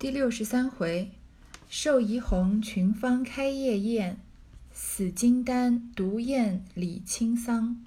[0.00, 1.10] 第六十三回，
[1.68, 4.18] 寿怡红群芳开夜宴，
[4.72, 7.84] 死金丹独宴李清桑。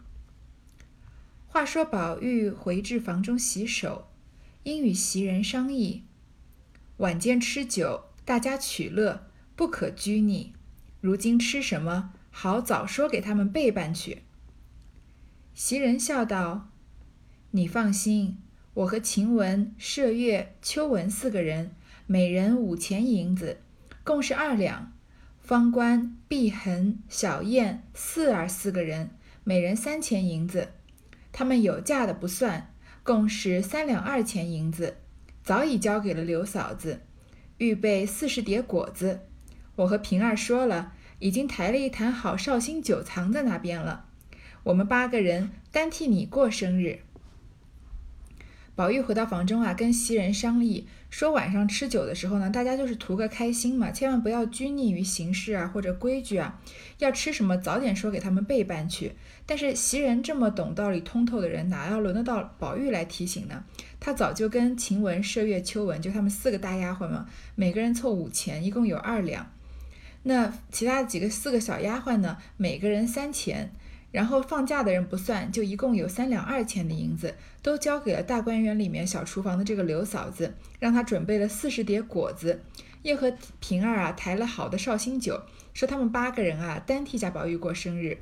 [1.48, 4.10] 话说宝玉回至房中洗手，
[4.62, 6.04] 因与袭人商议，
[6.98, 9.26] 晚间吃酒，大家取乐，
[9.56, 10.54] 不可拘泥。
[11.02, 14.22] 如今吃什么，好早说给他们备办去。
[15.56, 16.70] 袭人笑道
[17.50, 18.38] ：“你放心，
[18.76, 21.72] 我和晴雯、麝月、秋纹四个人。”
[22.06, 23.62] 每人五钱银子，
[24.04, 24.92] 共是二两。
[25.40, 29.12] 方官、碧痕、小燕、四儿四个人，
[29.46, 30.74] 每人三钱银子。
[31.32, 34.98] 他们有价的不算，共是三两二钱银子，
[35.44, 37.00] 早已交给了刘嫂子。
[37.58, 39.22] 预备四十碟果子，
[39.78, 44.08] 我和平儿说了，已经抬了一坛好绍兴酒藏在那边了。
[44.64, 47.00] 我们八个人单替你过生日。
[48.76, 56.60] 宝玉回到房中啊，跟袭人商议说，晚上吃酒的时候呢，大家就是图个开心嘛，千万不要拘泥于形式啊或者规矩啊，
[56.98, 59.14] 要吃什么早点说给他们备办去。
[59.46, 63.64] 但是袭人这么懂道理通透的人，哪要轮得到宝玉来提醒呢？
[64.00, 69.52] 他早就跟晴雯、麝月、秋纹就他们四个大丫鬟嘛，每个人凑五钱，一共有二两。
[70.24, 73.72] 那其他几个四个小丫鬟呢，每个人三钱。
[74.14, 82.62] 然后放假的人不算，就一共有三两二钱的银子，都交给了大观园里面小厨房的这个刘嫂子，让她准备了四十碟果子，
[83.02, 85.42] 又和平儿啊抬了好的绍兴酒，
[85.74, 88.20] 说他们八个人啊单替贾宝玉过生日。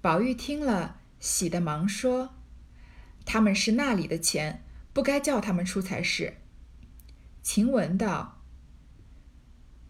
[0.00, 2.30] 宝玉听了，喜的忙说
[3.24, 6.38] ：“他们是那里的钱，不该叫他们出才是。”
[7.40, 8.42] 晴雯道：“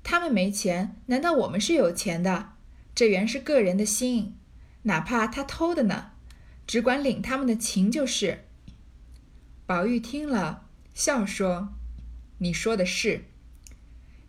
[0.04, 2.50] 他们没钱，难道我们是有钱的？”
[2.98, 4.34] 这原是个人的心，
[4.82, 6.10] 哪怕他偷的呢，
[6.66, 8.44] 只管领他们的情就是。
[9.66, 11.74] 宝玉听了，笑说
[12.38, 13.26] ：“你说的是。”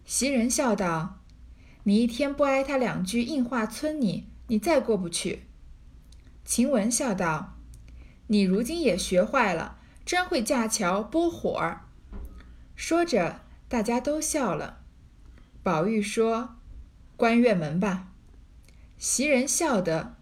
[0.06, 1.24] 袭人笑道
[1.86, 5.46] ：“你一天不挨他两句硬话村你，你再过不去。”
[6.46, 7.58] 晴雯笑道
[8.28, 11.78] ：“你如今也学坏了，专会架桥拨火。”
[12.78, 14.82] 说着，大家都笑了。
[15.64, 16.58] 宝玉说
[17.18, 18.06] ：“关院门吧。”
[19.00, 20.18] 袭人笑得，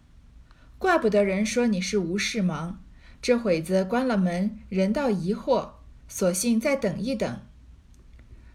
[0.78, 2.84] 怪不得人说你是无事忙。
[3.20, 5.72] 这会子关了门，人倒疑惑，
[6.08, 7.40] 索性再等一等。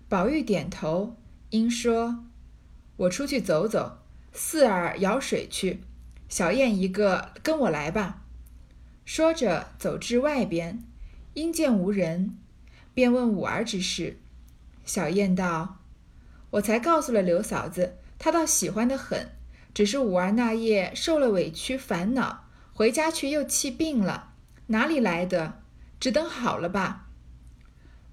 [0.09, 1.17] 宝玉点头，
[1.51, 2.25] 应说
[2.97, 3.99] ：“我出去走走，
[4.33, 5.81] 四儿舀水去，
[6.29, 8.23] 小燕一个跟我来吧。”
[9.05, 10.85] 说着走至外边，
[11.35, 12.39] 因见无人，
[12.95, 14.21] 便问五儿之事。
[14.85, 15.81] 小燕道
[16.51, 19.33] ：“我才告诉了刘嫂子，她倒喜欢的很。”
[19.75, 24.33] 只是五儿那夜受了委屈，烦恼回家去又气病了，
[24.67, 25.61] 哪里来的？
[25.99, 27.07] 只等好了吧。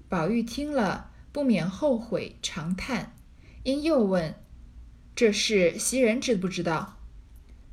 [0.07, 3.13] 宝玉听了，不免后悔长叹，
[3.63, 4.35] 因又问
[5.15, 6.97] ：“这事袭人知不知道？”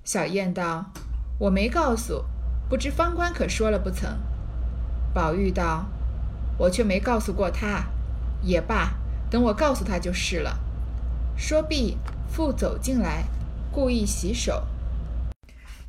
[0.05, 0.93] 小燕道
[1.41, 2.25] ：“我没告诉，
[2.69, 4.19] 不知方官可说了不曾？”
[5.15, 5.87] 宝玉道
[6.59, 7.87] ：“我却没告诉过他，
[8.43, 8.95] 也罢，
[9.31, 10.59] 等我告诉他就是了。”
[11.39, 11.97] 说毕，
[12.29, 13.25] 复走进来。
[13.77, 14.67] 故意洗手，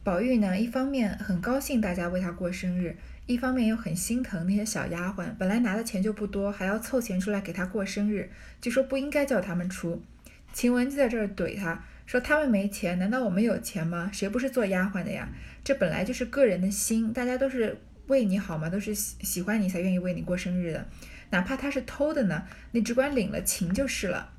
[0.03, 10.03] 宝玉呢，一方面很高兴大家为他过生日，一方面又很心疼那些小丫鬟，本来拿的钱就不多，还要凑钱出来给他过生日，就说不应该叫他们出。
[10.52, 14.09] 晴雯就在这儿怼他说：“他们没钱，难道我们有钱吗？
[14.12, 15.30] 谁不是做丫鬟的呀？
[15.64, 20.86] 这本来就是个人的心，大家都是为你好嘛，都是喜喜欢你才愿意为你过生日的，
[21.30, 24.34] 哪怕他是偷的呢，你只管领了情就是了。”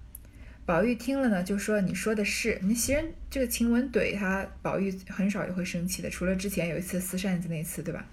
[0.68, 8.04] 宝玉听了呢，就说：“你说的是。”你袭人这个晴雯怼他，宝玉很少也会生气的，除了之前有一次撕扇子那次，对吧？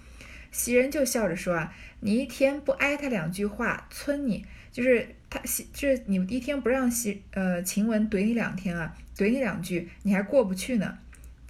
[0.53, 10.97] 袭人就笑着说：“啊，你一天不挨他两句话，村你，就是他袭，就是你一天不让袭呃晴雯怼你两天啊，怼你两句，你还过不去呢。”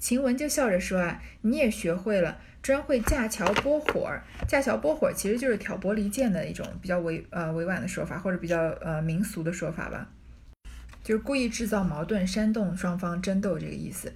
[0.02, 4.12] 晴雯就笑着说：“啊，你也学会了，专会架桥拨火。
[4.48, 10.10] 架桥拨火其实就是挑拨离间的一种比较委呃委婉的说法，或者比较呃民俗的说法吧。”
[11.06, 14.12] 就是故意制造矛盾，煽动双方争斗这个意思，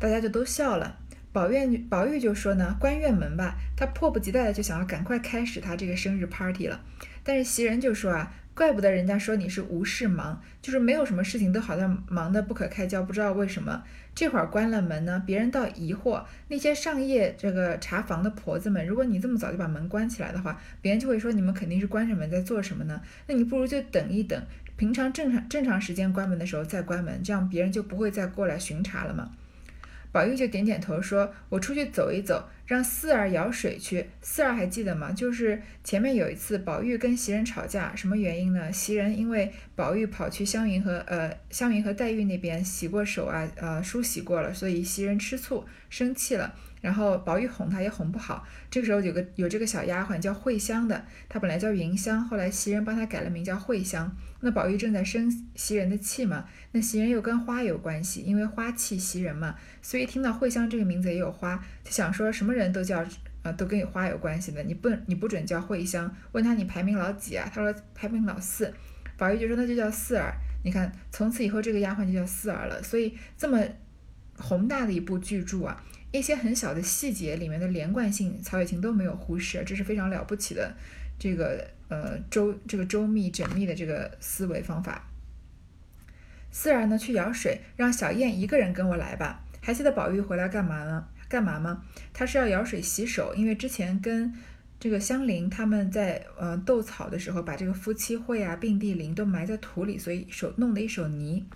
[0.00, 0.98] 大家就都笑了。
[1.30, 6.80] 宝院宝玉就说呢，关院门吧，他迫不及待的就想要赶快开始他这个生日 party 了。
[7.22, 13.82] 但是袭人就说啊，怪不得人家说你是无事忙，就是没有什么事情都好像忙得不可开交，不知道为什么
[14.14, 15.22] 这会儿关了门呢？
[15.26, 23.00] 别人倒疑惑，那些上夜这个查房的婆子们，如果你这么早就把门关起来的话，别人就会说你们肯定是关着门在做什么呢？
[23.26, 24.42] 那你不如就等一等。
[24.76, 29.30] 平常正常正常时间关门的时候再关门，这样别人就不会再过来巡查了嘛。
[30.10, 34.06] 宝玉就点点头说：“我出去走一走，让四儿舀水去。
[34.20, 35.10] 四儿还记得吗？
[35.10, 38.70] 就是前面有一次宝玉跟袭人吵架，什么原因呢？
[38.70, 46.54] 袭人因为宝玉跑去湘云和呃湘云和黛玉那边洗过手啊，呃梳洗过了，所以袭人吃醋生气了。
[46.82, 54.14] 然后宝玉哄她也哄不好，这个时候有个有这个小丫鬟叫慧香的，她本来叫云香，后来袭人帮她改了名叫慧香。
[54.40, 63.02] 那宝玉正在生袭人的气嘛，那袭人又跟花有关系，因为花气袭人嘛，所以听到慧香这个名字也有花，就想说什么人都叫
[63.42, 66.12] 啊，都跟你花有关系的，你不你不准叫慧香。
[66.32, 67.48] 问他你排名老几啊？
[67.54, 68.74] 他说排名老四。
[69.16, 70.34] 宝玉就说那就叫四儿。
[70.64, 72.82] 你看从此以后这个丫鬟就叫四儿了。
[72.82, 73.60] 所以这么
[74.36, 75.80] 宏大的一部巨著啊。
[76.12, 80.72] 一些很小的细节里面的连贯性，曹雪芹都没有忽视，这是非常了不起的
[81.18, 85.08] 这个呃周这个周密缜密的这个思维方法。
[86.50, 89.42] 四儿呢去舀水，让小燕一个人跟我来吧。
[89.62, 91.08] 还记得宝玉回来干嘛呢？
[91.28, 91.82] 干嘛吗？
[92.12, 94.34] 他是要舀水洗手，因为之前跟
[94.78, 101.46] 这个香菱他们在呃斗草的时候，把这个夫妻会啊、并蒂林都埋在土里，所以手弄得一手泥。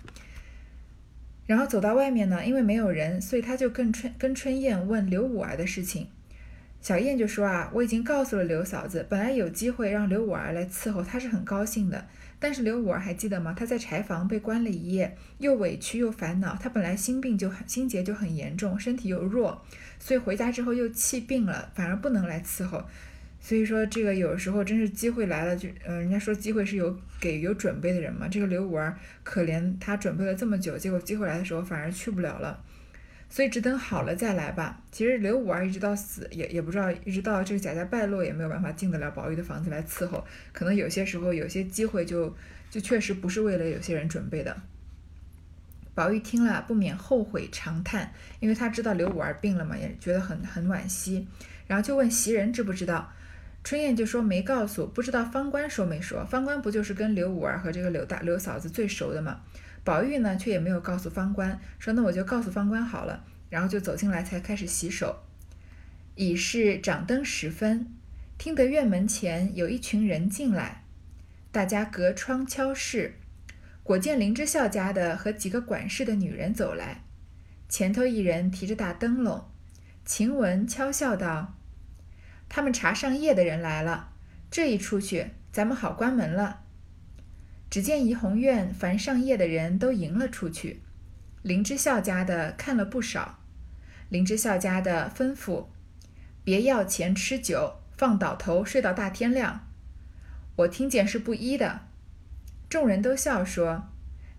[1.47, 6.07] 然后走到外面呢，因为没有人，所以他就跟春跟春燕问刘五儿的事情。
[6.79, 12.05] 小燕就说啊，我已经告诉了刘嫂子，本来有机会让刘五儿来伺候，她是很高兴的。
[12.39, 13.55] 但是刘五儿还记得吗？
[13.57, 16.55] 她在柴房被关了一夜，又委屈又烦恼。
[16.61, 19.63] 她本来心病就很心结就很严重，身体又弱，
[19.99, 22.83] 所以回家之后又气病了，反而不能来伺候。
[23.47, 28.27] 所以说这个有时候真是机会来了就，嗯，人家说机会是有给有准备的人嘛。
[28.27, 32.61] 这个刘五儿可怜，他准备了这么久，结果机会来的时候反而去不了了。
[33.29, 34.81] 所以只等好了再来吧。
[34.91, 40.21] 其实刘五儿一直到死也也不知道，一直到这个贾家败落也没有办法进得了宝玉的房子来伺候。
[40.51, 42.35] 可能有些时候有些机会就
[42.69, 44.61] 就确实不是为了有些人准备的。
[45.95, 48.11] 宝玉听了不免后悔长叹，
[48.41, 51.25] 因为他知道刘五儿病了嘛，也觉得很很惋惜，
[51.65, 53.13] 然后就问袭人知不知道。
[53.67, 56.23] 春燕就说没告诉，不知道方官说没说。
[56.23, 59.41] 方官不就是跟刘五儿和这个刘大刘嫂子最熟的吗？
[59.83, 63.25] 宝玉呢，却也没有告诉方官，说那我就告诉方官好了。
[63.49, 65.17] 然后就走进来，才开始洗手。
[66.15, 67.87] 已是掌灯时分，
[68.37, 70.85] 听得院门前有一群人进来，
[71.51, 73.15] 大家隔窗敲视，
[73.83, 77.03] 果见林之孝家的和几个管事的女人走来，
[77.67, 79.43] 前头一人提着大灯笼，
[80.05, 81.56] 晴雯悄笑道。
[82.49, 84.11] 他们查上夜的人来了，
[84.49, 86.61] 这一出去，咱们好关门了。
[87.69, 90.81] 只见怡红院凡上夜的人都迎了出去，
[91.41, 93.39] 林之孝家的看了不少。
[94.09, 95.65] 林之孝家的吩咐：
[96.43, 99.67] 别要钱吃酒，放倒头睡到大天亮。
[100.55, 101.81] 我听见是不依的，
[102.69, 103.89] 众人都笑说：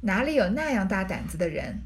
[0.01, 1.83] 哪里有那样大胆子的人？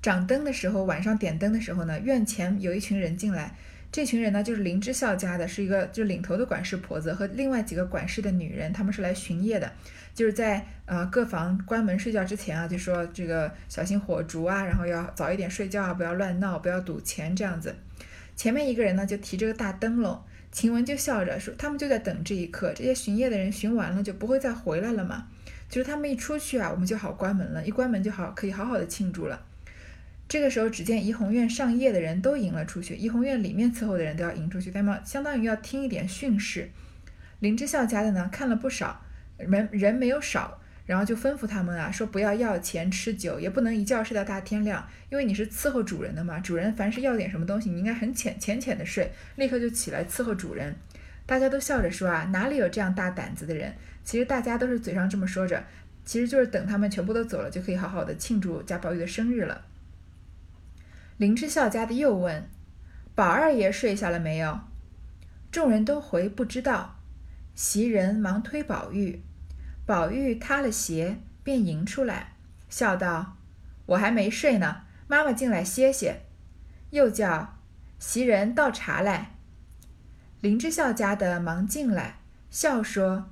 [0.00, 3.54] 掌灯的时候，晚上点灯的时候呢，院前有一群人进来。
[3.94, 9.72] 这群人呢，就是林之孝家的，是一个就领头的管事婆子和另外几个管事的女人，他们是来巡夜的，
[10.12, 17.72] 就是在呃各房关门睡觉之前啊，就说这个小心火烛啊，然后要早一点睡觉啊，不要乱闹，不要赌钱这样子。
[18.34, 20.20] 前面一个人呢就提着个大灯笼，
[20.50, 25.28] 晴雯就笑着说，他们就在等这一刻，这些巡夜的人巡完了就不会再回来了嘛，
[25.68, 29.40] 就是他们一出去啊，我们就好关门了，一关门就好可以好好的庆祝了。
[30.26, 36.70] 这个时候，只见怡红院上夜的人都迎了出去，怡红院里面伺候的人都要迎出去，那么相当于要听一点训示。
[37.40, 39.02] 林之孝家的呢，看了不少
[39.36, 50.74] 人，人没有少，然后就吩咐他们啊，说不要要钱吃酒，也不能一觉睡到大天亮，因为你是伺候主人的嘛，主人凡是要点什么东西，你应该很浅浅浅的睡，立刻就起来伺候主人。
[51.26, 53.74] 大家都笑着说啊，哪里有这样大胆子的人？
[54.02, 55.62] 其实大家都是嘴上这么说着，
[56.04, 59.64] 其实就是等他们全部都走了，就可以好好的庆祝贾宝玉的生日了。
[61.16, 62.50] 林之孝家的又问
[63.14, 64.60] ：“宝二爷睡下了没有？”
[65.52, 66.96] 众人都回不知道。
[67.54, 69.22] 袭人忙推宝玉，
[69.86, 72.32] 宝玉塌了鞋，便迎出来，
[72.68, 73.36] 笑道
[73.86, 76.22] ：“我还没睡呢，妈妈进来歇歇。”
[76.90, 77.60] 又叫
[78.00, 79.36] 袭人倒茶来。
[80.40, 82.18] 林之孝家的忙进来，
[82.50, 83.30] 笑说：“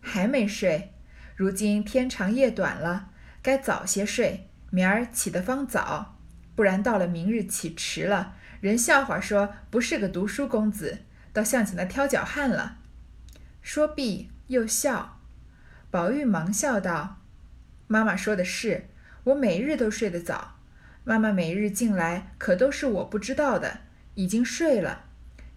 [0.00, 0.94] 还没睡，
[1.36, 3.10] 如今天长夜短了，
[3.42, 6.16] 该早些睡，明儿起得方早。”
[6.60, 10.98] 不然到了明日起迟了，人笑话说不是个读书公子，
[11.32, 12.76] 倒像起那挑脚汉了。
[13.62, 15.18] 说毕又笑，
[15.90, 17.22] 宝玉忙笑道
[17.88, 18.88] ：“妈妈说的是，
[19.24, 20.58] 我每日都睡得早。
[21.02, 23.78] 妈妈每日进来，可都是我不知道的，
[24.14, 25.04] 已经睡了。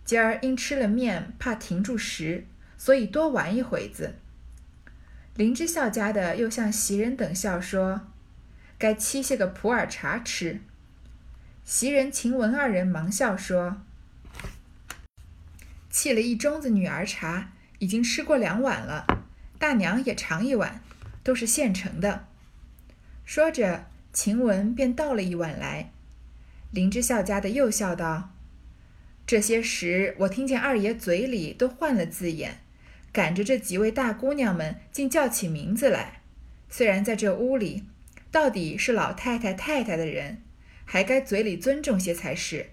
[0.05, 2.45] 今儿因吃了面，怕停住食，
[2.77, 4.15] 所以多玩一会子。”
[5.35, 8.07] 林之孝家的又向袭人等笑说
[8.79, 10.61] ：“该沏些个普洱茶吃。”
[11.65, 13.81] 袭人、晴雯二人忙笑说
[15.89, 19.25] ：“沏了一盅子女儿茶，已经吃过两碗了。
[19.57, 20.81] 大娘也尝一碗，
[21.23, 22.27] 都是现成的。”
[23.23, 25.91] 说着，晴雯便倒了一碗来。
[26.71, 28.31] 林之孝家的又笑道
[29.25, 32.59] ：“这些时，我听见二爷嘴里都换了字眼，
[33.13, 36.19] 赶着这几位大姑娘们，竟叫起名字来。
[36.69, 37.85] 虽然在这屋里，
[38.29, 40.42] 到底是老太太、太太的人，
[40.85, 42.71] 还该嘴里尊重些才是。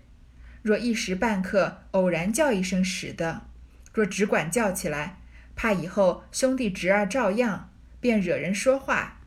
[0.62, 3.48] 若一时半刻偶然叫一声使得，
[3.92, 5.20] 若只管叫起来，
[5.56, 9.20] 怕以后兄弟侄儿照样，便惹人说话，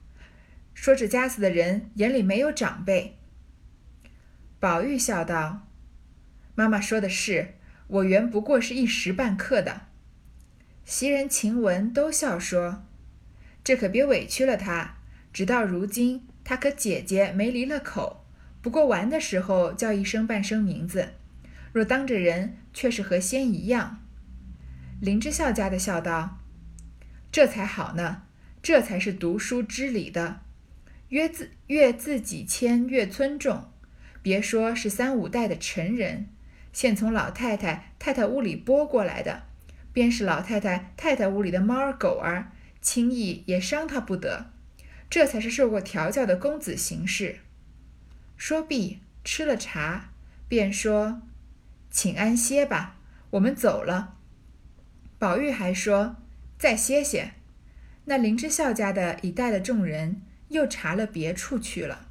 [0.74, 3.18] 说这家子的人眼里没有长辈。”
[4.60, 5.68] 宝玉笑道
[6.56, 7.56] ：“妈妈说的是，
[7.88, 9.88] 我原不过是一时半刻的。”
[10.86, 12.84] 袭人、晴雯都笑说
[13.64, 14.98] ：“这可别委屈了他。
[15.34, 18.23] 直到如今，他可姐姐没离了口，
[18.64, 21.10] 不过玩的时候叫一声半声名字，
[21.74, 24.00] 若当着人，却是和仙一样。”
[25.02, 26.40] 林之孝家的笑道
[27.30, 28.24] ：“这才好呢，
[28.62, 30.40] 这才是读书知礼的，
[31.10, 33.66] 越自越自己谦，越尊重。”
[34.24, 36.30] 别说是三五代的陈人，
[36.72, 39.44] 现从老太太太太屋里拨过来的，
[39.92, 44.52] 便是老太太太太屋里的猫儿狗儿，轻易也伤他不得。
[45.10, 47.40] 这才是受过调教的公子行事。
[48.46, 50.10] 说毕，吃了茶，
[50.50, 51.22] 便说
[51.90, 52.98] ：“请安歇吧，
[53.30, 54.16] 我们走了。”
[55.18, 56.18] 宝玉还说
[56.60, 57.36] ：“再歇歇。”
[58.04, 62.06] 那林之孝家的一带的众人又查了别处去了。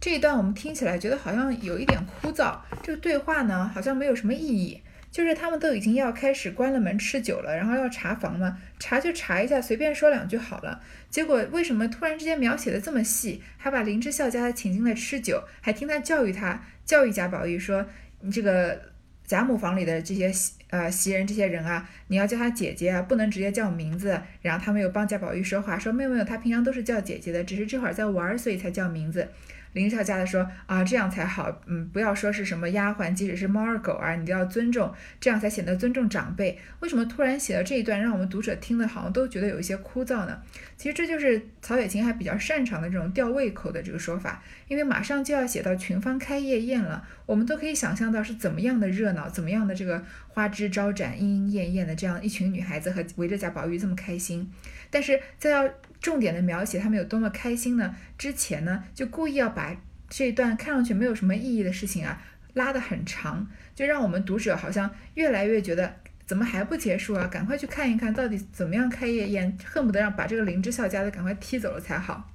[0.00, 4.82] 这一段我们听起来觉得好像有一点枯燥，这个对话呢好像没有什么意义。
[5.12, 10.80] 就是他们都已经要开始关了门吃酒了，然后要查房嘛，查就查一下，随便说两句好了。
[11.10, 17.86] 结果为什么突然之间描写的这么细，还把林之孝家请进来吃酒，还听他教育他，教育贾宝玉说
[18.22, 18.80] ：“你这个
[19.26, 20.32] 贾母房里的这些
[20.70, 29.28] 呃袭人这些人啊，你要叫他姐姐啊，不能直接叫名字。”然后他们又帮贾宝玉说话，说：“没有没有，他平常都是叫姐姐的，只是这会儿在玩，所以才叫名字。”
[29.72, 36.58] 林少家的说啊，这样才好，嗯，不要说是什么丫鬟，即使是猫儿狗儿，你都要尊重，这样才显得尊重长辈。
[36.80, 40.40] 为什么突然写到这一段，让我们读者听的好像都觉得有一些枯燥呢？
[40.76, 54.50] 其实这就是曹雪芹还比较擅长的这种吊胃口的这个说法，因为马上就要写到群芳开夜宴了，我们都可以想象到是怎么样的热闹，怎么样的这个花枝招展、莺莺燕燕的这样一群女孩子和围着贾宝玉这么开心，
[54.92, 55.68] 但是在要。
[56.02, 57.94] 重点的描写他们有多么开心呢？
[58.18, 59.76] 之前呢，就故意要把
[60.08, 62.20] 这一段看上去没有什么意义的事情啊
[62.54, 65.94] 拉得很长，就让我们读者好像越来越觉得
[66.26, 67.28] 怎么还不结束啊？
[67.28, 72.28] 赶快去看一看到底怎么样开夜宴，恨不得让把这个林之孝家的赶快踢走了才好。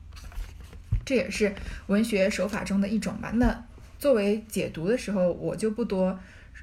[1.05, 1.53] 这也是
[1.87, 3.31] 文学手法中的一种吧。
[3.35, 3.65] 那
[3.99, 6.17] 作为解读的时候，我就不多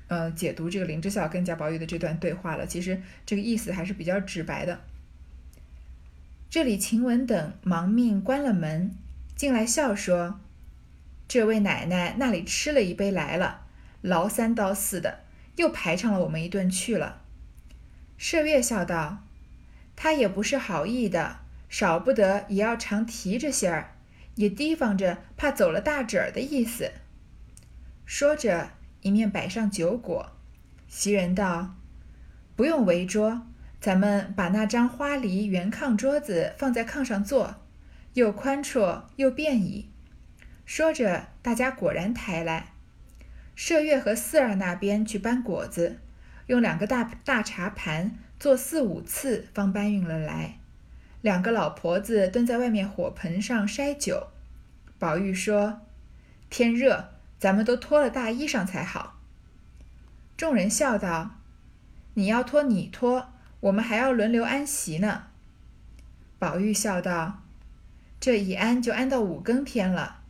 [0.09, 2.67] 呃解读这个林之孝跟贾宝玉的这段对话了。
[2.67, 4.81] 其实这个意思还是比较直白的。
[6.54, 8.96] 这里晴雯等忙命关了门，
[9.34, 10.38] 进来笑说
[11.26, 13.62] ：“这位奶奶那里吃了一杯来了，
[14.02, 15.25] 劳三刀四的，
[15.56, 17.23] 又排场了我们一顿去了。”
[18.16, 19.25] 麝月笑道
[19.96, 23.96] ：“他也不是好意的，少不得也要常提着些儿，
[24.37, 26.92] 也提防着怕走了大褶儿的意思。”
[28.06, 28.70] 说着，
[29.00, 30.30] 一面摆上酒果。
[30.87, 31.75] 袭人道
[32.54, 33.44] ：“不用围桌。”
[33.85, 37.57] 咱们把那张花梨圆炕桌子放在炕上坐，
[38.14, 39.91] 又宽绰又便宜。
[40.64, 42.73] 说着，大家果然抬来。
[43.55, 45.99] 麝月和四儿那边去搬果子，
[46.47, 50.57] 用两个大大茶盘做四五次，方搬运了来。
[51.21, 54.29] 两个老婆子蹲在外面火盆上筛酒。
[54.99, 55.83] 宝玉说
[56.49, 59.21] ：“天热，咱们都脱了大衣裳才好。”
[60.38, 61.33] 众人笑道
[62.14, 63.29] ：“你要脱，你脱。”
[63.64, 65.25] 我们还要轮流安席呢。
[66.38, 67.42] 宝玉笑道
[68.21, 70.21] ：“这一安就安到五更天了。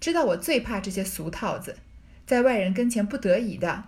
[0.00, 1.76] 知道我最怕这些俗套子，
[2.26, 3.84] 在外人跟前不得已的，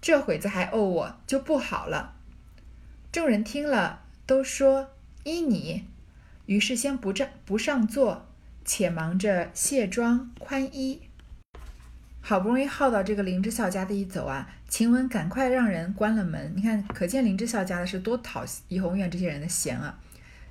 [0.00, 2.14] 这会子还怄我就不好了。”
[3.12, 4.88] 众人听了，都说
[5.24, 5.84] 依你。
[6.46, 8.26] 于是先不上不上座，
[8.64, 11.02] 且忙着卸妆宽衣。
[12.28, 16.52] 好不容易耗到这个林之孝家的一走啊，晴雯赶快让人关了门。
[16.56, 19.96] 你看，可见林之孝家的是多讨怡红院这些人的嫌啊！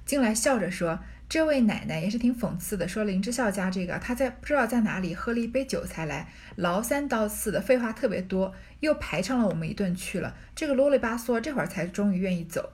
[0.06, 10.34] 进来笑着说：“这位奶奶也是挺讽刺的，说林之孝家这个他在不知道在哪里喝了一杯酒才来，劳三刀四的，废话特别多，又排场了我们一顿去了。
[10.56, 12.72] 这个啰里吧嗦，这会儿才终于愿意走。”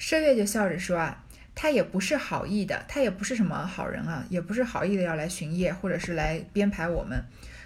[0.00, 1.22] 麝月就笑着说：“啊，
[1.54, 7.22] 他也不是好意的，他也不是什么好人啊，也不是好意的要来巡夜或者是来编排我们。”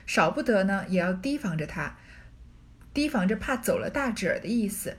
[0.07, 1.99] 少不得呢也要提防着他，
[2.95, 4.97] 提防着怕走了大褶儿的意思。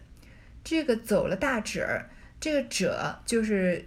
[0.64, 2.10] 这个走了大褶儿，
[2.40, 3.86] 这个褶就是。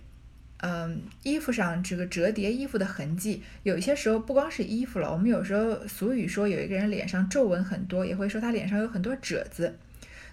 [0.62, 9.78] 嗯，衣服上这个折叠衣服的痕迹，有些时候不光是衣服了，我们有时候俗语说有一个人脸上皱纹很多，也会说他脸上有很多褶子。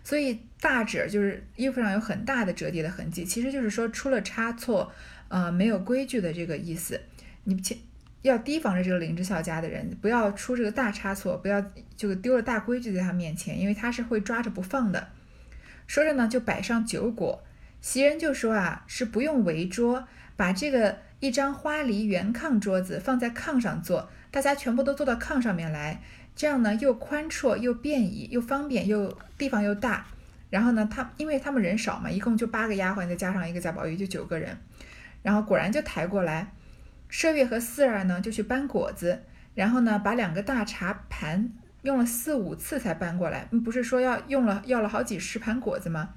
[0.04, 4.92] 所以大褶就是衣服上有很大的折叠的痕迹，其实就是说出了差错，
[5.30, 7.00] 呃，没有规矩的这个意思。
[7.46, 7.78] 你切
[8.22, 11.64] 要提防着这个林之孝家的人，不要出这个大差错，不要
[11.96, 15.10] 就丢了大规矩在他面前，因为他是会抓着不放的。
[15.86, 17.44] 说着呢，就摆上酒果。
[17.80, 26.02] 袭人就说啊，是不用围桌，把这个一张花梨圆炕桌子放在炕上坐，大家全部都坐到炕上面来，
[26.36, 30.08] 这样呢又宽绰又便宜又方便又地方又大。
[30.50, 34.58] 然后呢，他因为他们人少嘛，一共就八个丫鬟，再加上一个贾宝玉，就九个人。
[35.22, 36.52] 然后果然就抬过来，
[37.12, 39.24] 麝月和四儿呢就去搬果子，
[39.56, 41.52] 然后呢把两个大茶盘
[41.84, 46.10] 用了四五次才搬过来，不是说要用了要了好几十盘果子吗？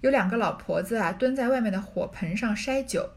[0.00, 3.10] 有两个老婆子啊，蹲在外面的火盆上筛酒。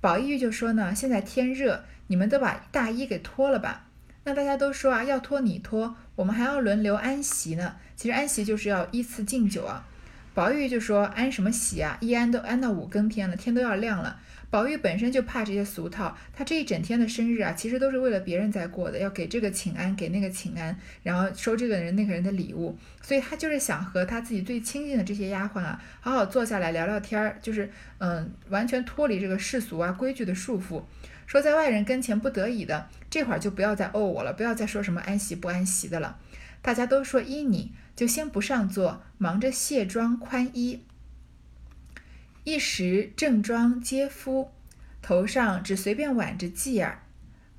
[0.00, 3.86] 宝玉就说呢：“现在天热，你们都把大衣给脱了吧。”
[4.24, 9.86] 那大家都说啊：“要脱你脱，我们还要轮流安席呢。”其实安席就是要依次敬酒啊。
[10.34, 11.96] 宝玉就说：“安什么席啊？
[12.00, 14.18] 一安都安到五更天了，天都要亮了。”
[14.54, 27.68] 宝玉本身就怕这些俗套，他这一整天的生日啊，其实都是为了别人在过的，要给这个请安，给那个请安，然后收这个人那个人的礼物，所以他就是想和他自己最亲近的这些丫鬟啊，好好坐下来聊聊天儿，就是
[27.98, 30.84] 嗯，完全脱离这个世俗啊规矩的束缚。
[31.26, 36.16] 说在外人跟前不得已的，这会儿就不要再怄我了，不要再说什么安息不安息的了。
[36.62, 40.84] 大家都说依你，就先不上座，忙着卸妆宽衣。
[42.44, 44.52] 一时正装皆夫，
[45.00, 46.98] 头上只随便挽着髻儿，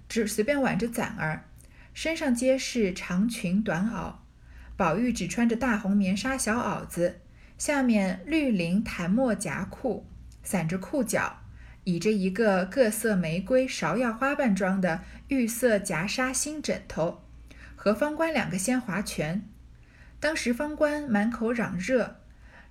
[0.08, 1.46] 只随便挽着攒儿，
[1.92, 4.18] 身上皆是长裙短袄。
[4.78, 7.22] 宝玉只穿着大红棉纱小袄子，
[7.58, 10.06] 下面绿绫檀墨夹裤，
[10.44, 11.40] 散着裤脚，
[11.86, 17.24] 倚着一个各色玫瑰芍药花瓣装的玉色夹纱新枕头，
[17.76, 19.50] 和方官两个先划拳。
[20.20, 22.18] 当时方官满口嚷热。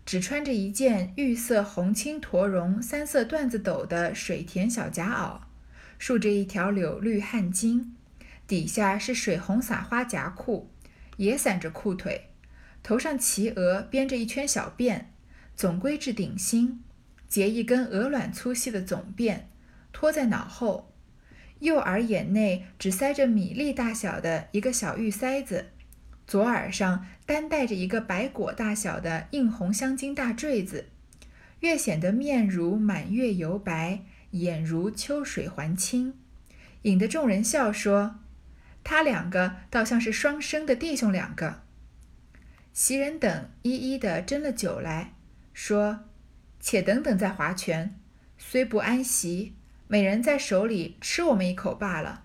[0.07, 5.41] 只穿着一件玉色红青驼绒三色缎子斗的水田小夹袄，
[5.99, 7.87] 束着一条柳绿汗巾，
[8.47, 10.69] 底下是水红撒花夹裤，
[11.17, 12.29] 也散着裤腿，
[12.83, 15.05] 头上齐额编着一圈小辫，
[15.57, 16.83] 总归至顶心，
[17.27, 19.45] 结一根鹅卵粗细的总辫，
[19.93, 20.93] 托在脑后，
[21.61, 25.71] 右耳眼内只塞着米粒大小的一个小玉塞子。
[26.27, 30.89] 左耳上单戴着一个白果大小的映红镶金大坠子，
[31.61, 36.15] 越显得面如满月油白，眼如秋水还清，
[36.83, 38.21] 引得众人笑说
[38.83, 41.63] ：“他两个倒像是双生的弟兄两个。”
[42.73, 45.13] 袭人等一一的斟了酒来
[45.53, 46.05] 说
[46.59, 47.95] ：“且等等再划拳，
[48.39, 49.55] 虽不安席，
[49.87, 52.25] 每人在手里吃我们一口罢了。”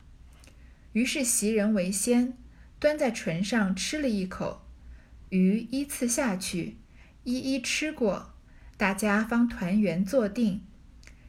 [0.94, 2.38] 于是袭人为先。
[2.80, 4.62] 端在唇上吃了一口，
[5.28, 6.78] 鱼依次下去，
[7.26, 8.34] 一一吃过，
[8.78, 10.62] 大家方团圆坐定。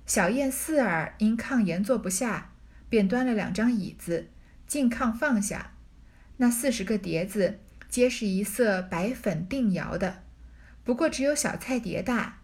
[0.06, 2.52] 小燕四儿因炕沿坐不下，
[2.88, 4.28] 便端了两张椅子，
[4.68, 5.72] 进炕放下。
[6.36, 7.58] 那四十个碟子，
[7.88, 10.22] 皆是一色白粉定窑的，
[10.84, 12.42] 不过只有小菜碟大，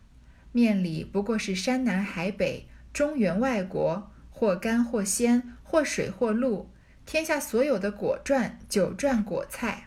[0.51, 6.73] 面里不过是山南海北、中原外国，或干或鲜，或水或露。
[7.07, 9.87] 天下所有的果馔、酒馔、果菜，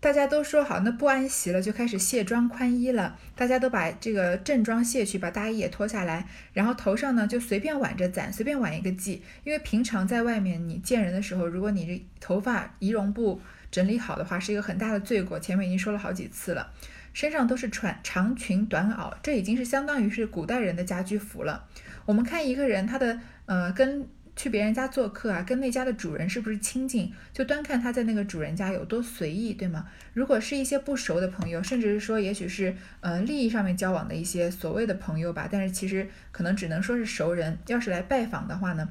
[0.00, 3.18] 大家都说好，那不安席了，就开始卸妆宽衣了。
[3.36, 9.20] 大家都把这个正装卸去，把大衣也脱下来，然后头上呢就随便挽着攒，随便挽一个髻。
[9.44, 15.38] 因为平常在外面你见人的时候，如果你这头发仪容不整理好的话，是一个很大的罪过。
[15.38, 16.72] 前面已经说了好几次了，
[17.12, 21.68] 身上都是穿长裙短袄，这已经是相当于是古代人的家居服了。
[22.06, 24.08] 我们看一个人，他的呃跟。
[24.34, 29.86] 去别人家做客啊，跟那家的主人是不是亲近，就端看他在那个主人家有多随意，对吗？
[30.14, 37.58] 如果是一些不熟的朋友，甚至是说，也许是呃利益上面交往的一些所谓的朋友吧，但是其实可能只能说是熟人。
[37.66, 38.88] 要是来拜访的话呢？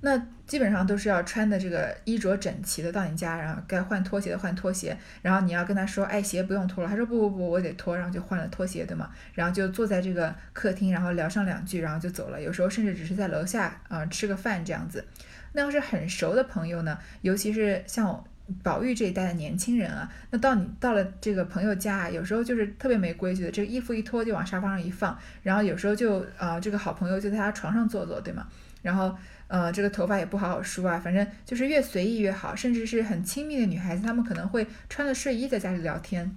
[0.00, 9.10] 那基本上都是要穿的这个衣着整齐的到你家，然后该换拖鞋的换拖鞋，然后你要跟他说，哎，鞋不用脱了，他说不不不，我得脱，然后就换了拖鞋，对吗？
[9.34, 12.40] 然后就坐在这个客厅，然后聊上两句，然后就走了。
[12.40, 15.04] 有时候甚至只是在楼下啊吃个饭这样子。
[15.52, 18.24] 那要是很熟的朋友呢，尤其是像
[18.62, 28.46] 宝玉这一代的年轻人啊，那到你到了这个朋友家啊，有时候就是特别没规矩的，这个衣服一脱就往沙发上一放，然后有时候就啊，这个好朋友就在他床上坐坐，对吗？
[28.80, 29.14] 然后
[29.48, 36.36] 呃，这个头发也不好好梳啊，反正就是越随意越好，甚至是很亲密的女孩子，她们可能会穿着睡衣在家里聊天。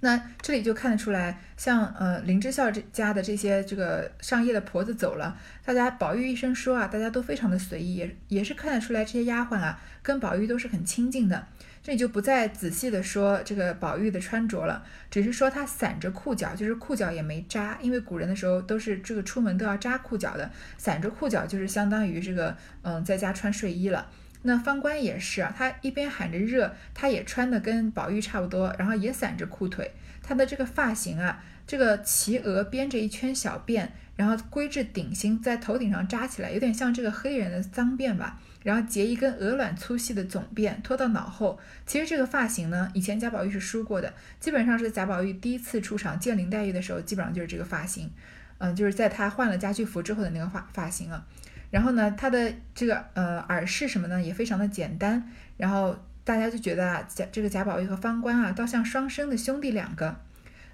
[0.00, 11.46] 那这里就看得出来，像呃林之孝这家的这些这个上夜的婆子走了，大家宝玉一生说啊，大家都非常的随意，也也是看得出来这些丫鬟啊跟宝玉都是很亲近的。
[11.84, 24.08] 这里就不再仔细的说这个宝玉的穿着了，只是说他散着裤脚，就是裤脚也没扎，因为古人的时候都是这个出门都要扎裤脚的，散着裤脚就是相当于这个嗯在家穿睡衣了。
[24.46, 29.90] 那方官也是啊，他一边喊着热，他也穿的跟宝玉差不多，然后也散着裤腿。
[30.22, 38.40] 他的这个发型啊，这个齐额编着一圈小辫，然后归至顶心，在头顶上扎起来，有点像这个黑人的脏辫吧。
[38.64, 41.60] 然后结一根鹅卵粗细的总辫，拖到脑后。
[41.86, 48.10] 其实这个发型呢，以前贾宝玉是梳过的，基本上是贾宝玉第一次出场见林黛玉的时候，基本上就是这个发型。
[48.58, 51.24] 嗯，就是在他换了家居服之后的那个发发型啊。
[51.70, 55.30] 然后呢，他的这个呃耳饰什么呢，也非常的简单。
[55.56, 60.16] 然后大家就觉得啊，贾这个贾宝玉和方官啊，倒像双生的兄弟两个。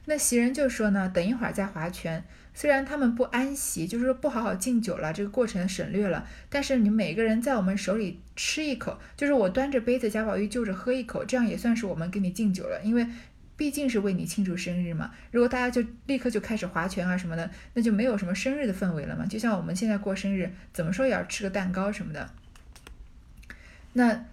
[0.05, 2.25] 那袭人就说呢，等一会儿再划拳。
[2.55, 6.27] 虽然他们不安席，就是说不好好敬酒了，这个过程省略了。
[6.49, 13.07] 但是你每个人在我们手里吃一口，就是我端着杯子，贾宝玉就着喝一口，这样也算是我们给你敬酒了，因为。
[13.57, 19.27] 毕竟是为你庆祝生日嘛，如果大家就立刻就开始划拳啊什么的，那就没有什么生日的氛围了嘛。
[19.27, 22.31] 就像我们现在过生日，怎么说也要吃个蛋糕什么的。
[23.93, 24.25] 那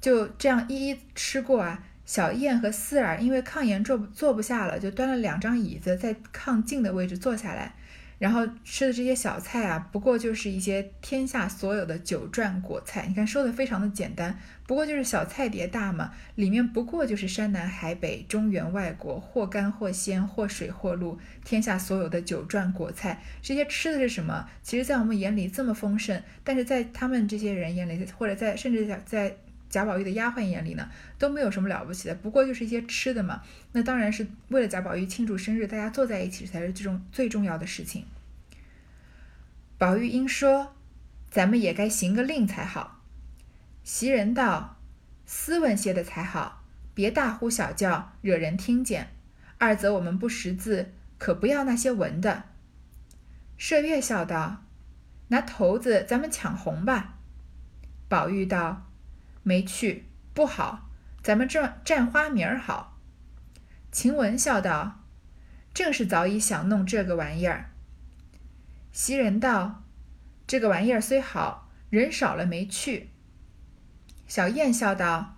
[0.00, 1.82] 就这样一一吃过啊。
[2.06, 7.74] 小燕和思儿因为炕沿坐坐不下了，就端了两张椅子在炕近的位置坐下来。
[8.18, 13.04] 然后吃的这些小菜啊，不过就是一些天下所有的酒馔果菜。
[13.06, 23.22] 你看说的非常的简单，不过就是小菜碟大嘛，里面不过就是山南海北、中原外国，或干或鲜，或水或露，天下所有的酒馔果菜。
[23.42, 24.48] 这些吃的是什么？
[24.62, 29.36] 其实，在我们眼里这么丰盛，但是在他们这些人眼里，或者在甚至在在
[29.68, 33.42] 贾宝玉的丫鬟眼里呢，都没有什么了不起的，不过就是一些吃的嘛。
[33.72, 38.04] 那当然是为了贾宝玉庆祝生日，大家坐在一起才是最重最重要的事情。
[39.78, 40.74] 宝玉应说
[41.30, 43.02] ：“咱们也该行个令才好。”
[43.84, 44.78] 袭人道
[45.26, 46.62] ：“斯文些的才好，
[46.94, 49.08] 别大呼小叫，惹人听见。
[49.58, 52.44] 二则我们不识字，可不要那些文的。”
[53.58, 54.64] 麝月笑道
[55.28, 57.14] ：“拿头子，咱们抢红吧。”
[58.08, 58.86] 宝玉道
[59.46, 60.90] ：“没去，不好，
[61.22, 62.98] 咱们这占花名儿好。”
[63.92, 65.04] 晴雯笑道
[65.72, 67.70] ：“正是早已想弄这个玩意儿。”
[68.90, 69.84] 袭人道
[70.48, 73.10] ：“这个玩意儿虽好，人少了没趣。”
[74.26, 75.36] 小燕笑道：“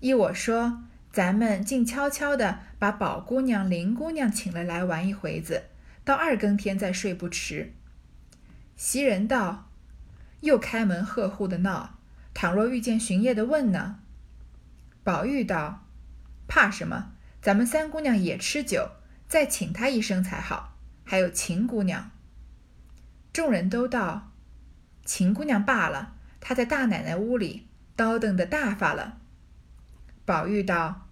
[0.00, 5.64] 依我说，咱们静悄悄的把宝姑娘、林姑娘请了来玩一回子，
[6.04, 7.74] 到二更天再睡不迟。”
[8.74, 9.68] 袭人道
[10.40, 11.98] ：“又开门贺户的闹，
[12.34, 14.00] 倘若遇见巡夜的问呢？”
[15.04, 15.84] 宝玉道
[16.46, 17.12] ：“怕什么？
[17.40, 18.92] 咱们三姑娘也吃酒，
[19.26, 20.76] 再请她一声才好。
[21.04, 22.10] 还有秦姑娘。”
[23.32, 24.30] 众人都道
[25.04, 27.66] ：“秦姑娘罢了，她在大奶奶屋里
[27.96, 29.18] 叨瞪的大发了。”
[30.24, 31.08] 宝玉道：“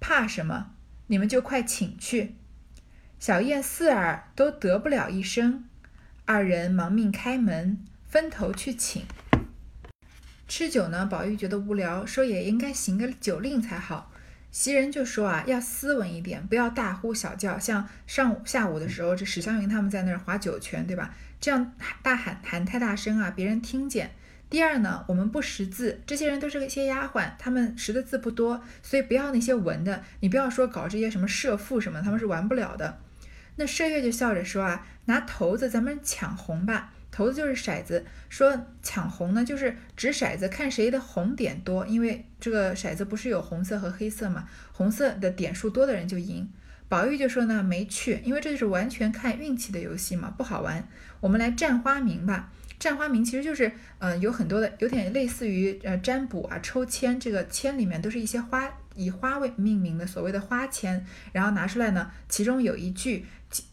[0.00, 0.72] 怕什么？
[1.06, 2.34] 你们就快请去。”
[3.20, 5.64] 小燕、四儿都得不了一声，
[6.24, 9.04] 二人忙命开门，分头去请。
[10.48, 14.10] 吃酒呢，宝玉觉得无聊，说也应该行个酒令才好。
[14.50, 21.14] 袭人就说啊，要斯文一点，不要大呼小叫，像上午、下午的时候，这史湘云他们在那儿划酒泉，对吧？
[21.38, 24.12] 这样大喊喊太大声啊，别人听见。
[24.48, 32.98] 第二呢，我们不识字，这些人都是一些丫鬟，他们识的字不多，所以不要那些文的，你不要说搞这些什么设赋什么，他们是玩不了的。
[33.56, 46.48] 那麝月就笑着说啊，拿骰子咱们抢红吧，骰子就是骰子，说抢红呢就是掷骰子看谁的红点多，因为这个骰子不是有红色和黑色嘛，红色的点数多的人就赢。
[46.88, 50.88] 宝玉就说呢，没趣，因为这就是完全看运气的游戏嘛，不好玩。
[51.20, 52.52] 我们来占花名吧。
[52.78, 63.26] 占花名其实就是，呃，有很多的，有点类似于呃占卜啊、抽签，这个签里面都是一些花，以花为命名的所谓的花签，然后拿出来呢，其中有一句，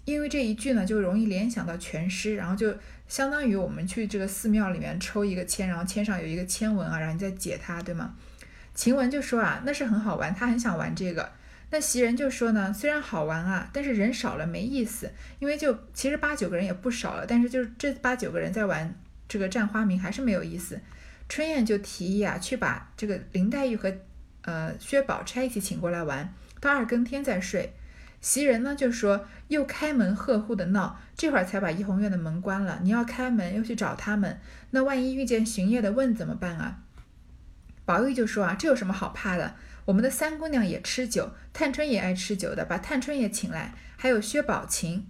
[0.05, 2.75] 因为这一句呢就容易联想到全诗，然后就
[3.07, 8.15] 相当于我们去这个寺庙里面抽一个签，然后签上有一个签文啊，然后你再解它，对吗？
[8.73, 11.31] 晴雯就说啊，那是很好玩，他很想玩这个。
[11.71, 18.93] 那袭人就说呢，虽然好玩啊，但是人少了没意思，因为就其实八九个人也不少了，但是就是这八九个人在玩
[19.27, 20.79] 这个占花名还是没有意思。
[21.27, 23.93] 春燕就提议啊，去把这个林黛玉和
[24.43, 27.73] 呃薛宝钗一起请过来玩，到二更天再睡。
[28.25, 32.79] 袭人呢就说又开门贺户的闹，这会儿才把怡红院的门关了。
[32.81, 34.39] 你要开门又去找他们，
[34.71, 36.79] 那万一遇见巡夜的问怎么办啊？
[37.85, 39.53] 宝玉就说啊，这有什么好怕的？
[39.85, 45.05] 我们的三姑娘也吃酒，探春也爱吃酒的，把探春也请来，还有薛宝琴。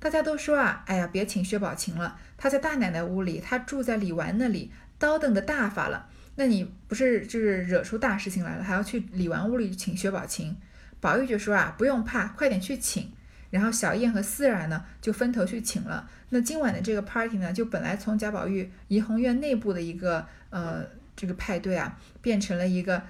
[0.00, 6.08] 大家都说啊，哎呀，别请薛宝琴了，她在大奶奶屋里，她住在李纨那里，叨腾的大发了。
[6.34, 10.56] 那你不是就是惹出大事情来了，还要去李纨屋里请薛宝琴？
[11.00, 13.12] 宝玉就说啊，不用怕，快点去请。
[13.50, 16.06] 然后小燕和四儿呢，就分头去请了。
[16.28, 20.84] 那今晚的这个 party 呢，就本来从贾宝玉怡红院内部的一个呃
[21.16, 23.02] 这个派对啊，变成了一个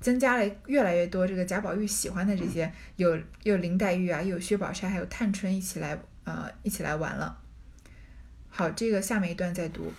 [0.00, 7.38] 增加了越来越多这个贾宝玉喜欢的这些，有有林黛玉啊，又有薛宝钗，还有探春一起来呃一起来玩了。
[8.48, 9.92] 好，这个下面一段再读。